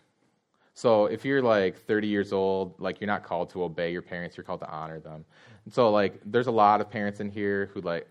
[0.73, 4.35] So if you're like 30 years old, like you're not called to obey your parents,
[4.35, 5.23] you're called to honor them.
[5.63, 8.07] And so like there's a lot of parents in here who like,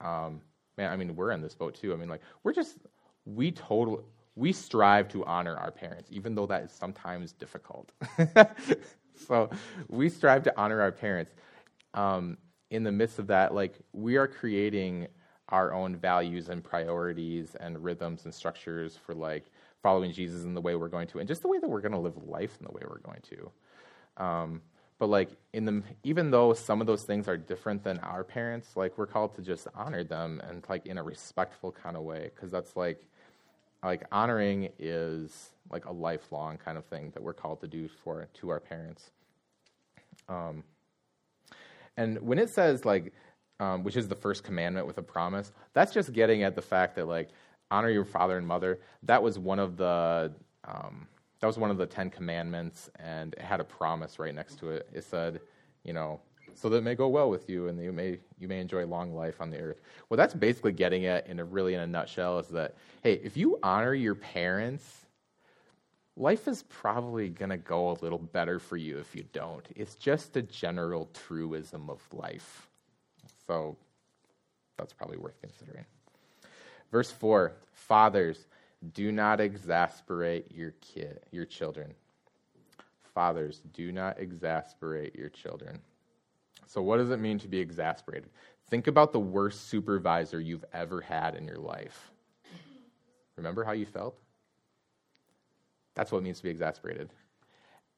[0.00, 0.40] um,
[0.76, 1.92] man, I mean we're in this boat too.
[1.92, 2.78] I mean like we're just
[3.24, 4.02] we totally
[4.36, 7.92] we strive to honor our parents, even though that is sometimes difficult.
[9.26, 9.48] so
[9.88, 11.32] we strive to honor our parents.
[11.94, 12.36] Um,
[12.70, 15.08] in the midst of that, like we are creating
[15.48, 19.44] our own values and priorities and rhythms and structures for like
[19.82, 21.92] following Jesus in the way we're going to, and just the way that we're going
[21.92, 24.22] to live life in the way we're going to.
[24.22, 24.62] Um,
[24.98, 28.76] but like in the, even though some of those things are different than our parents,
[28.76, 32.30] like we're called to just honor them and like in a respectful kind of way,
[32.34, 33.02] because that's like,
[33.82, 38.26] like honoring is like a lifelong kind of thing that we're called to do for
[38.34, 39.10] to our parents.
[40.28, 40.64] Um,
[41.96, 43.12] and when it says like,
[43.60, 46.96] um, which is the first commandment with a promise, that's just getting at the fact
[46.96, 47.28] that like
[47.70, 48.80] honor your father and mother.
[49.02, 50.32] That was one of the
[50.64, 51.06] um,
[51.46, 54.70] that was one of the Ten Commandments, and it had a promise right next to
[54.70, 54.88] it.
[54.92, 55.40] It said,
[55.84, 56.20] you know,
[56.54, 59.14] so that it may go well with you, and you may you may enjoy long
[59.14, 59.80] life on the earth.
[60.08, 63.36] Well, that's basically getting at in a really in a nutshell is that hey, if
[63.36, 65.06] you honor your parents,
[66.16, 69.64] life is probably to go a little better for you if you don't.
[69.76, 72.68] It's just a general truism of life.
[73.46, 73.76] So
[74.76, 75.84] that's probably worth considering.
[76.90, 78.48] Verse 4 Fathers,
[78.92, 81.94] do not exasperate your kid, your children.
[83.14, 85.80] Fathers, do not exasperate your children.
[86.66, 88.28] So, what does it mean to be exasperated?
[88.68, 92.10] Think about the worst supervisor you've ever had in your life.
[93.36, 94.18] Remember how you felt?
[95.94, 97.10] That's what it means to be exasperated.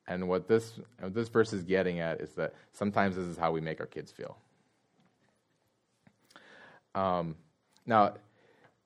[0.06, 3.52] And what this, what this verse is getting at is that sometimes this is how
[3.52, 4.36] we make our kids feel.
[6.94, 7.36] Um,
[7.86, 8.14] now,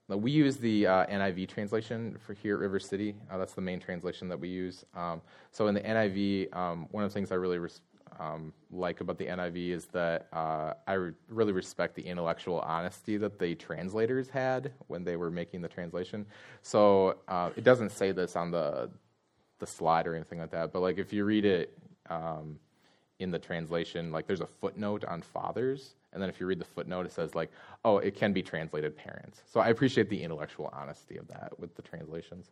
[0.08, 3.14] we use the uh, NIV translation for here at River City.
[3.30, 4.84] Uh, that's the main translation that we use.
[4.94, 7.80] Um, so in the NIV, um, one of the things I really res-
[8.18, 13.16] um, like about the NIV is that uh, I re- really respect the intellectual honesty
[13.16, 16.26] that the translators had when they were making the translation.
[16.62, 18.90] So uh, it doesn't say this on the
[19.58, 21.78] the slide or anything like that, but like if you read it
[22.10, 22.58] um,
[23.22, 26.64] in the translation, like there's a footnote on fathers, and then if you read the
[26.64, 27.50] footnote, it says like,
[27.84, 29.42] oh, it can be translated parents.
[29.46, 32.50] So I appreciate the intellectual honesty of that with the translations.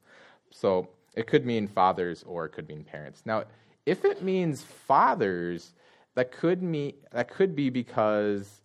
[0.50, 3.22] So it could mean fathers or it could mean parents.
[3.24, 3.44] Now,
[3.86, 5.72] if it means fathers,
[6.14, 8.62] that could mean that could be because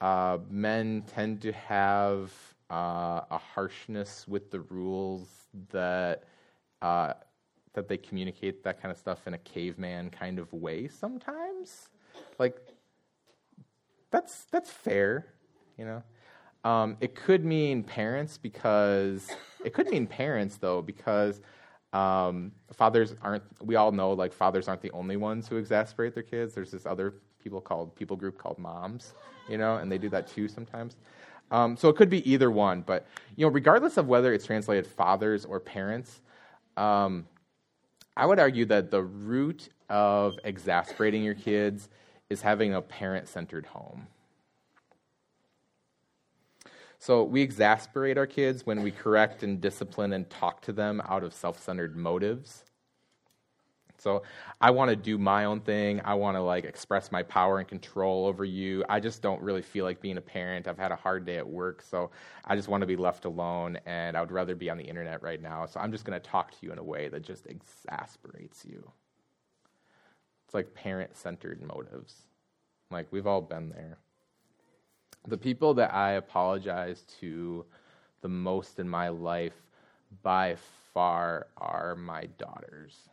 [0.00, 2.32] uh, men tend to have
[2.70, 5.28] uh, a harshness with the rules
[5.70, 6.24] that
[6.82, 7.14] uh,
[7.74, 11.88] that they communicate that kind of stuff in a caveman kind of way sometimes.
[12.38, 12.56] Like
[14.10, 15.26] that's that's fair,
[15.76, 16.02] you know.
[16.64, 19.30] Um, it could mean parents because
[19.64, 21.40] it could mean parents though because
[21.92, 23.44] um, fathers aren't.
[23.62, 26.54] We all know like fathers aren't the only ones who exasperate their kids.
[26.54, 29.14] There's this other people called people group called moms,
[29.48, 30.96] you know, and they do that too sometimes.
[31.50, 33.06] Um, so it could be either one, but
[33.36, 36.22] you know, regardless of whether it's translated fathers or parents,
[36.76, 37.26] um,
[38.16, 41.88] I would argue that the root of exasperating your kids
[42.30, 44.06] is having a parent centered home.
[46.98, 51.22] So we exasperate our kids when we correct and discipline and talk to them out
[51.22, 52.64] of self centered motives.
[54.04, 54.22] So
[54.60, 56.02] I want to do my own thing.
[56.04, 58.84] I want to like express my power and control over you.
[58.86, 60.68] I just don't really feel like being a parent.
[60.68, 62.10] I've had a hard day at work, so
[62.44, 65.22] I just want to be left alone and I would rather be on the internet
[65.22, 65.64] right now.
[65.64, 68.86] So I'm just going to talk to you in a way that just exasperates you.
[70.44, 72.26] It's like parent-centered motives.
[72.90, 73.96] Like we've all been there.
[75.28, 77.64] The people that I apologize to
[78.20, 79.56] the most in my life
[80.22, 80.56] by
[80.92, 83.08] far are my daughters.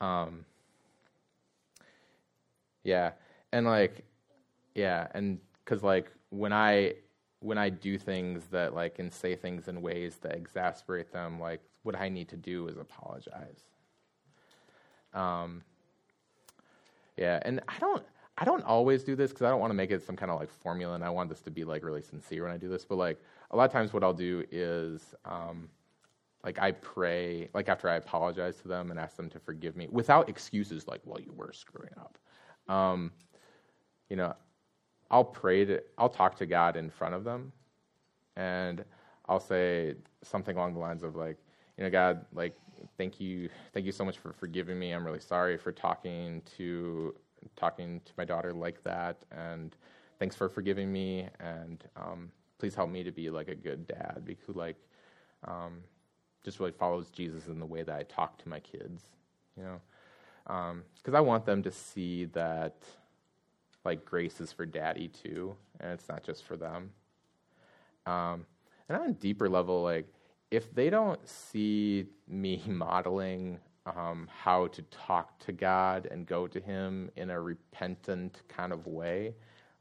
[0.00, 0.44] Um,
[2.84, 3.12] yeah,
[3.52, 4.04] and like,
[4.74, 6.94] yeah, and because like when I
[7.40, 11.60] when I do things that like and say things in ways that exasperate them, like
[11.82, 13.60] what I need to do is apologize.
[15.14, 15.62] Um,
[17.16, 18.04] yeah, and I don't
[18.38, 20.40] I don't always do this because I don't want to make it some kind of
[20.40, 22.84] like formula, and I want this to be like really sincere when I do this.
[22.84, 25.68] But like a lot of times, what I'll do is um,
[26.44, 29.88] like I pray, like after I apologize to them and ask them to forgive me
[29.90, 32.18] without excuses, like "well, you were screwing up."
[32.72, 33.12] Um,
[34.08, 34.34] you know,
[35.10, 37.52] I'll pray to, I'll talk to God in front of them,
[38.36, 38.84] and
[39.28, 41.38] I'll say something along the lines of like,
[41.76, 42.56] you know, God, like,
[42.96, 44.92] thank you, thank you so much for forgiving me.
[44.92, 47.14] I'm really sorry for talking to
[47.56, 49.76] talking to my daughter like that, and
[50.18, 54.22] thanks for forgiving me, and um, please help me to be like a good dad,
[54.24, 54.76] because like
[55.44, 55.78] um,
[56.44, 59.02] just really follows Jesus in the way that I talk to my kids,
[59.56, 59.80] you know,
[60.44, 62.76] because um, I want them to see that
[63.84, 66.90] like grace is for daddy too, and it's not just for them.
[68.06, 68.46] Um,
[68.88, 70.06] and on a deeper level, like
[70.50, 76.60] if they don't see me modeling um, how to talk to God and go to
[76.60, 79.34] Him in a repentant kind of way,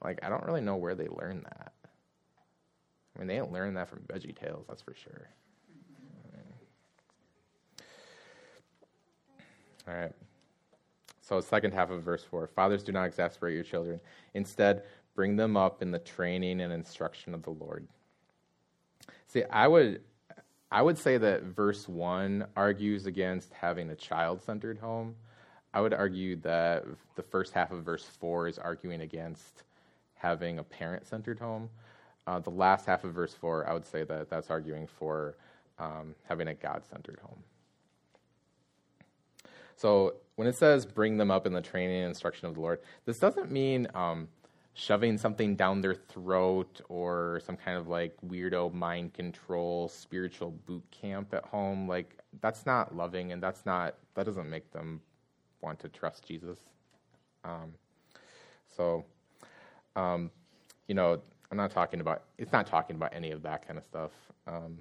[0.04, 1.74] like I don't really know where they learn that.
[3.16, 5.30] I mean, they didn't learn that from Veggie Tales, that's for sure.
[9.90, 10.12] All right.
[11.22, 14.00] So, second half of verse 4 Fathers, do not exasperate your children.
[14.34, 14.84] Instead,
[15.16, 17.88] bring them up in the training and instruction of the Lord.
[19.28, 20.02] See, I would.
[20.72, 25.16] I would say that verse 1 argues against having a child centered home.
[25.74, 29.64] I would argue that the first half of verse 4 is arguing against
[30.14, 31.70] having a parent centered home.
[32.28, 35.38] Uh, the last half of verse 4, I would say that that's arguing for
[35.80, 37.42] um, having a God centered home.
[39.80, 42.80] So when it says bring them up in the training and instruction of the Lord,
[43.06, 44.28] this doesn't mean um,
[44.74, 50.84] shoving something down their throat or some kind of like weirdo mind control spiritual boot
[50.92, 51.88] camp at home.
[51.88, 55.00] Like that's not loving, and that's not that doesn't make them
[55.62, 56.60] want to trust Jesus.
[57.46, 57.74] Um,
[58.68, 59.06] so,
[59.96, 60.30] um,
[60.90, 62.24] you know, I'm not talking about.
[62.38, 64.12] It's not talking about any of that kind of stuff.
[64.46, 64.80] Um,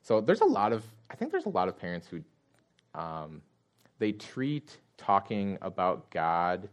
[0.00, 0.84] so there's a lot of.
[1.10, 2.22] I think there's a lot of parents who
[2.98, 3.42] um,
[4.02, 6.68] they treat talking about God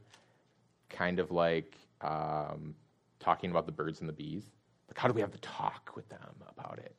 [0.90, 2.74] kind of like um,
[3.20, 4.50] talking about the birds and the bees.
[4.88, 6.96] Like, how do we have the talk with them about it?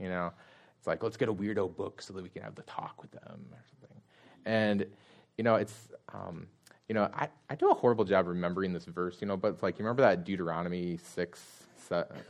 [0.00, 0.32] You know,
[0.78, 3.10] it's like let's get a weirdo book so that we can have the talk with
[3.10, 4.00] them or something.
[4.46, 4.86] And
[5.36, 6.46] you know, it's um,
[6.88, 9.62] you know, I, I do a horrible job remembering this verse, you know, but it's
[9.62, 11.42] like you remember that Deuteronomy six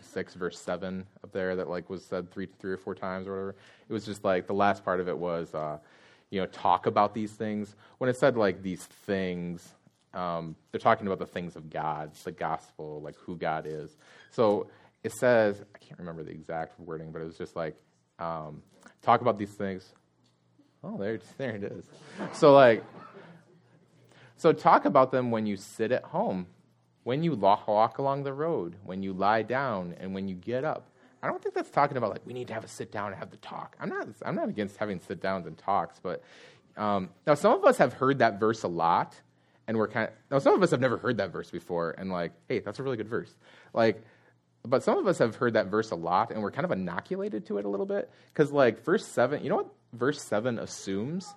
[0.01, 3.31] six verse seven up there that like was said three three or four times or
[3.31, 3.57] whatever.
[3.89, 5.55] It was just like the last part of it was.
[5.55, 5.79] Uh,
[6.35, 7.77] you know, talk about these things.
[7.99, 9.75] When it said like these things,
[10.13, 13.97] um, they're talking about the things of God, the gospel, like who God is.
[14.33, 14.67] So
[15.05, 17.77] it says, I can't remember the exact wording, but it was just like,
[18.19, 18.63] um,
[19.01, 19.93] talk about these things.
[20.83, 21.85] Oh, there, there it is.
[22.33, 22.83] So like,
[24.37, 26.49] so talk about them when you sit at home,
[27.05, 30.89] when you walk along the road, when you lie down, and when you get up.
[31.25, 33.17] I don't think that's talking about like we need to have a sit down and
[33.17, 33.77] have the talk.
[33.81, 34.09] I'm not.
[34.27, 36.23] I'm not against having sit downs and talks, but
[36.77, 39.19] um, now some of us have heard that verse a lot,
[39.67, 42.11] and we're kind of now some of us have never heard that verse before, and
[42.11, 43.35] like, hey, that's a really good verse.
[43.73, 44.03] Like,
[44.67, 47.47] but some of us have heard that verse a lot, and we're kind of inoculated
[47.47, 49.43] to it a little bit because like verse seven.
[49.43, 51.35] You know what verse seven assumes?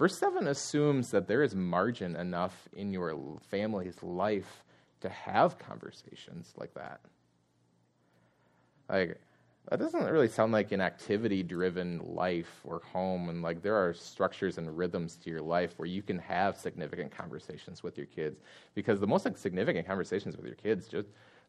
[0.00, 4.64] Verse seven assumes that there is margin enough in your family's life
[5.02, 6.98] to have conversations like that.
[8.88, 9.18] Like,
[9.70, 13.28] that doesn't really sound like an activity driven life or home.
[13.28, 17.16] And like, there are structures and rhythms to your life where you can have significant
[17.16, 18.40] conversations with your kids.
[18.74, 21.08] Because the most significant conversations with your kids just,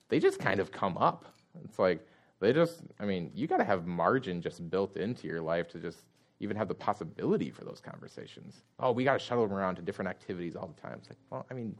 [0.09, 1.25] they just kind of come up.
[1.63, 2.07] It's like,
[2.39, 5.79] they just, I mean, you got to have margin just built into your life to
[5.79, 5.99] just
[6.39, 8.63] even have the possibility for those conversations.
[8.79, 10.97] Oh, we got to shuttle them around to different activities all the time.
[10.99, 11.75] It's like, well, I mean,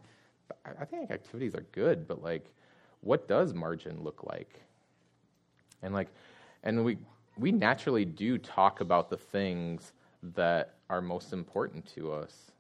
[0.80, 2.54] I think activities are good, but like,
[3.02, 4.62] what does margin look like?
[5.84, 6.10] And like,
[6.64, 6.98] and we
[7.38, 9.94] we naturally do talk about the things
[10.36, 12.52] that are most important to us.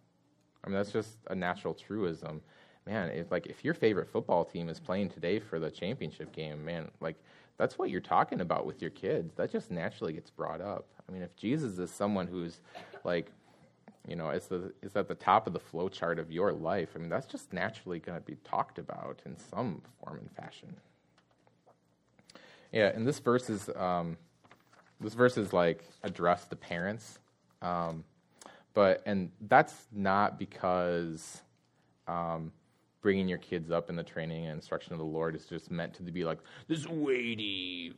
[0.63, 2.41] I mean, that's just a natural truism.
[2.86, 6.63] Man, if like if your favorite football team is playing today for the championship game,
[6.63, 7.15] man, like
[7.58, 9.35] that's what you're talking about with your kids.
[9.35, 10.87] That just naturally gets brought up.
[11.08, 12.60] I mean, if Jesus is someone who's
[13.04, 13.31] like,
[14.08, 16.89] you know, is the is at the top of the flow chart of your life,
[16.95, 20.75] I mean, that's just naturally going to be talked about in some form and fashion.
[22.74, 24.17] Yeah, and this verse is um,
[25.00, 27.19] this verse is like addressed to parents,
[27.62, 28.04] um,
[28.74, 31.44] but and that's not because
[32.08, 32.52] um,
[33.02, 35.94] bringing your kids up in the training and instruction of the Lord is just meant
[35.94, 37.94] to be like this weighty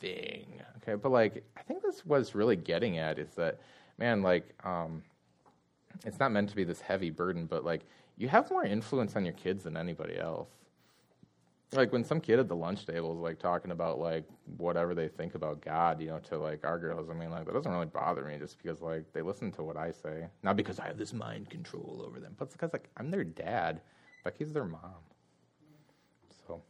[0.00, 0.60] thing.
[0.82, 3.58] Okay, but like I think this was really getting at is that
[3.96, 5.02] man, like um,
[6.04, 7.86] it's not meant to be this heavy burden, but like
[8.18, 10.50] you have more influence on your kids than anybody else.
[11.76, 14.24] Like when some kid at the lunch table is like talking about like
[14.56, 17.08] whatever they think about God, you know, to like our girls.
[17.10, 19.76] I mean, like that doesn't really bother me just because like they listen to what
[19.76, 23.10] I say, not because I have this mind control over them, but because like I'm
[23.10, 23.80] their dad,
[24.24, 25.02] Becky's their mom.
[26.46, 26.62] So,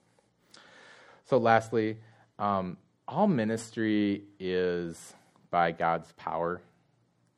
[1.24, 1.98] so lastly,
[2.38, 2.76] um,
[3.06, 5.14] all ministry is
[5.50, 6.62] by God's power.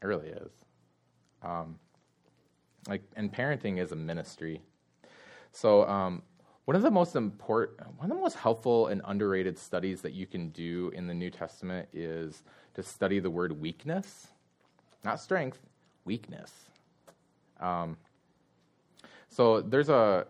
[0.02, 0.52] It really is.
[1.42, 1.78] Um,
[2.88, 4.62] like, and parenting is a ministry.
[5.52, 6.22] So, um,
[6.66, 10.26] one of the most important, one of the most helpful and underrated studies that you
[10.26, 12.42] can do in the New Testament is
[12.74, 14.28] to study the word weakness,
[15.04, 15.60] not strength,
[16.04, 16.52] weakness.
[17.60, 17.96] Um,
[19.28, 20.26] so there's a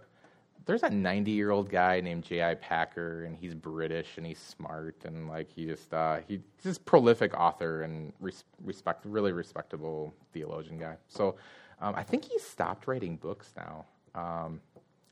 [0.66, 2.56] there's a 90 year old guy named J.I.
[2.56, 7.32] Packer, and he's British and he's smart and like he just uh, he's this prolific
[7.32, 10.96] author and res- respect really respectable theologian guy.
[11.08, 11.36] So
[11.80, 13.86] um, I think he stopped writing books now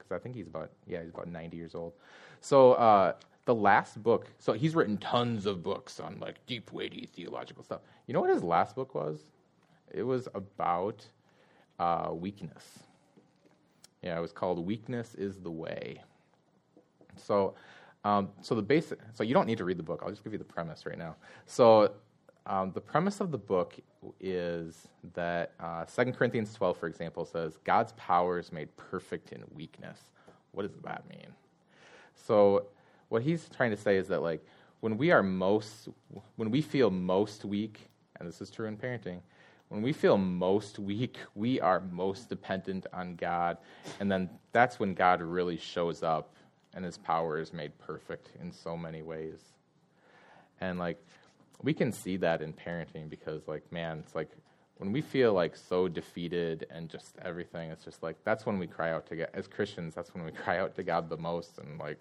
[0.05, 1.95] because I think he's about yeah he's about 90 years old.
[2.41, 3.15] So uh,
[3.47, 7.81] the last book, so he's written tons of books on like deep weighty theological stuff.
[8.07, 9.25] You know what his last book was?
[9.91, 11.07] It was about
[11.79, 12.85] uh, weakness
[14.05, 16.03] yeah, it was called Weakness is the Way.
[17.17, 17.55] So,
[18.05, 20.03] um, so the basic, so you don't need to read the book.
[20.05, 21.17] I'll just give you the premise right now.
[21.47, 21.91] So,
[22.47, 23.75] um, the premise of the book
[24.21, 29.43] is that uh, 2 Corinthians 12, for example, says God's power is made perfect in
[29.55, 29.99] weakness.
[30.53, 31.29] What does that mean?
[32.15, 32.67] So,
[33.09, 34.45] what he's trying to say is that like
[34.81, 35.89] when we are most,
[36.37, 37.89] when we feel most weak,
[38.19, 39.21] and this is true in parenting,
[39.69, 43.57] when we feel most weak, we are most dependent on God.
[43.99, 46.35] And then that's when God really shows up
[46.75, 49.41] and his power is made perfect in so many ways.
[50.61, 51.03] And like,
[51.63, 54.31] we can see that in parenting because, like, man, it's like
[54.79, 58.67] when we feel like so defeated and just everything, it's just like that's when we
[58.67, 59.29] cry out to God.
[59.35, 61.59] As Christians, that's when we cry out to God the most.
[61.59, 62.01] And like,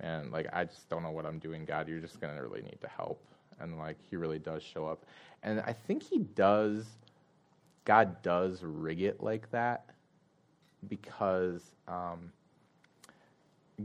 [0.00, 1.88] and like, I just don't know what I'm doing, God.
[1.88, 3.20] You're just to really need to help
[3.60, 5.04] and like he really does show up.
[5.42, 6.86] And I think he does
[7.84, 9.84] God does rig it like that
[10.88, 12.32] because um,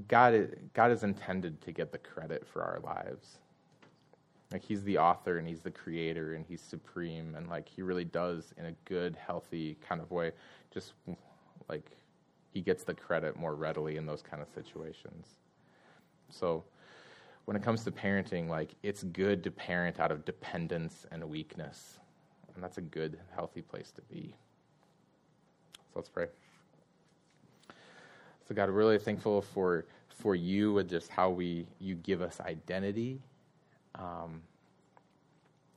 [0.07, 3.37] God God is intended to get the credit for our lives.
[4.51, 8.05] Like he's the author and he's the creator and he's supreme and like he really
[8.05, 10.31] does in a good, healthy kind of way.
[10.73, 10.93] Just
[11.67, 11.91] like
[12.53, 15.27] he gets the credit more readily in those kind of situations.
[16.29, 16.63] So
[17.45, 21.99] when it comes to parenting, like it's good to parent out of dependence and weakness.
[22.53, 24.33] And that's a good, healthy place to be.
[25.75, 26.27] So let's pray.
[28.47, 33.19] So God, really thankful for for you and just how we you give us identity.
[33.97, 34.41] Um,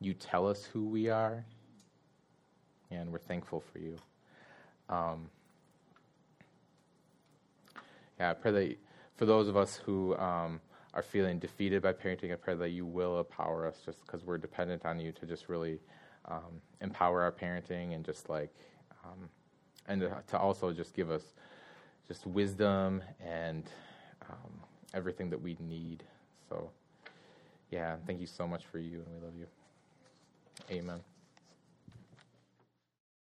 [0.01, 1.45] you tell us who we are,
[2.91, 3.97] and we're thankful for you.
[4.89, 5.29] Um,
[8.19, 8.79] yeah, I pray that
[9.17, 10.61] for those of us who um,
[10.95, 14.39] are feeling defeated by parenting, I pray that you will empower us just because we're
[14.39, 15.79] dependent on you to just really
[16.27, 18.55] um, empower our parenting and just like,
[19.05, 19.29] um,
[19.87, 21.23] and to also just give us
[22.07, 23.65] just wisdom and
[24.31, 24.53] um,
[24.95, 26.03] everything that we need.
[26.49, 26.71] So,
[27.71, 29.47] yeah, thank you so much for you, and we love you.
[30.71, 31.01] Amen.